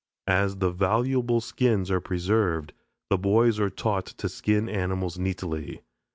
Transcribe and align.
As 0.25 0.55
the 0.57 0.71
valuable 0.71 1.41
skins 1.41 1.91
are 1.91 1.99
preserved, 2.01 2.73
the 3.11 3.19
boys 3.19 3.59
are 3.59 3.69
taught 3.69 4.07
to 4.07 4.29
skin 4.29 4.67
animals 4.67 5.19
neatly. 5.19 5.83